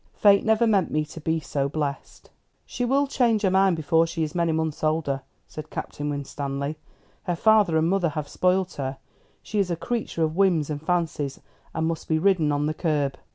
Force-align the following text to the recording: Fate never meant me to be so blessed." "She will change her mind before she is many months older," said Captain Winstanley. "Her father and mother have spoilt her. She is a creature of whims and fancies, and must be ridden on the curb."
Fate 0.15 0.43
never 0.43 0.65
meant 0.65 0.89
me 0.89 1.05
to 1.05 1.21
be 1.21 1.39
so 1.39 1.69
blessed." 1.69 2.31
"She 2.65 2.83
will 2.85 3.05
change 3.05 3.43
her 3.43 3.51
mind 3.51 3.75
before 3.75 4.07
she 4.07 4.23
is 4.23 4.33
many 4.33 4.51
months 4.51 4.83
older," 4.83 5.21
said 5.47 5.69
Captain 5.69 6.09
Winstanley. 6.09 6.75
"Her 7.25 7.35
father 7.35 7.77
and 7.77 7.87
mother 7.87 8.09
have 8.09 8.27
spoilt 8.27 8.73
her. 8.77 8.97
She 9.43 9.59
is 9.59 9.69
a 9.69 9.75
creature 9.75 10.23
of 10.23 10.35
whims 10.35 10.71
and 10.71 10.81
fancies, 10.81 11.39
and 11.75 11.85
must 11.85 12.07
be 12.07 12.17
ridden 12.17 12.51
on 12.51 12.65
the 12.65 12.73
curb." 12.73 13.15